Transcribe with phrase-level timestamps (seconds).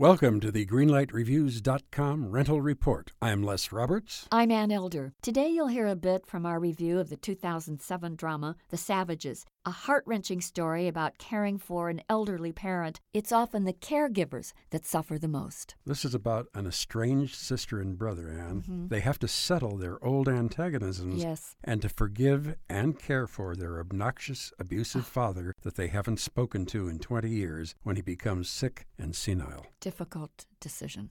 [0.00, 3.12] Welcome to the GreenlightReviews.com rental report.
[3.20, 4.26] I'm Les Roberts.
[4.32, 5.12] I'm Ann Elder.
[5.20, 9.70] Today you'll hear a bit from our review of the 2007 drama The Savages, a
[9.70, 12.98] heart wrenching story about caring for an elderly parent.
[13.12, 15.74] It's often the caregivers that suffer the most.
[15.84, 18.62] This is about an estranged sister and brother, Anne.
[18.62, 18.86] Mm-hmm.
[18.88, 21.56] They have to settle their old antagonisms yes.
[21.62, 25.10] and to forgive and care for their obnoxious, abusive ah.
[25.10, 29.66] father that they haven't spoken to in 20 years when he becomes sick and senile
[29.90, 31.10] difficult decision.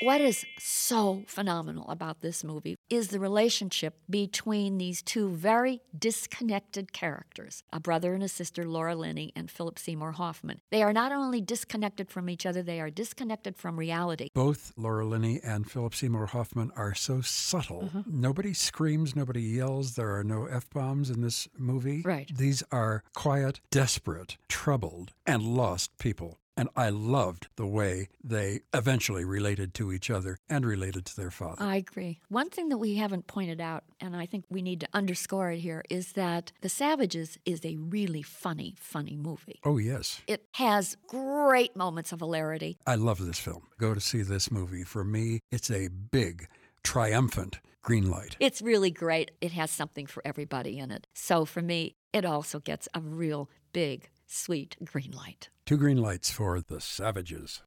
[0.00, 6.92] What is so phenomenal about this movie is the relationship between these two very disconnected
[6.92, 10.60] characters, a brother and a sister, Laura Linney and Philip Seymour Hoffman.
[10.70, 14.28] They are not only disconnected from each other, they are disconnected from reality.
[14.34, 17.90] Both Laura Linney and Philip Seymour Hoffman are so subtle.
[17.94, 18.20] Mm-hmm.
[18.20, 22.02] Nobody screams, nobody yells, there are no F bombs in this movie.
[22.04, 22.30] Right.
[22.32, 26.38] These are quiet, desperate, troubled, and lost people.
[26.58, 31.30] And I loved the way they eventually related to each other and related to their
[31.30, 31.62] father.
[31.62, 32.18] I agree.
[32.28, 35.60] One thing that we haven't pointed out, and I think we need to underscore it
[35.60, 39.60] here, is that The Savages is a really funny, funny movie.
[39.62, 40.20] Oh, yes.
[40.26, 42.76] It has great moments of hilarity.
[42.84, 43.68] I love this film.
[43.78, 44.82] Go to see this movie.
[44.82, 46.48] For me, it's a big,
[46.82, 48.36] triumphant green light.
[48.40, 49.30] It's really great.
[49.40, 51.06] It has something for everybody in it.
[51.14, 55.48] So for me, it also gets a real big sweet green light.
[55.68, 57.60] Two green lights for the savages.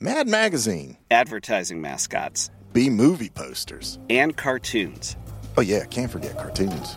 [0.00, 0.96] Mad Magazine.
[1.10, 2.50] Advertising mascots.
[2.72, 3.98] B movie posters.
[4.08, 5.14] And cartoons.
[5.58, 6.96] Oh, yeah, can't forget cartoons.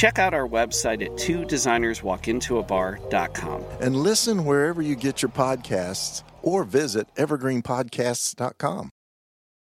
[0.00, 3.64] Check out our website at two designerswalkintoabar.com.
[3.82, 8.88] And listen wherever you get your podcasts or visit evergreenpodcasts.com.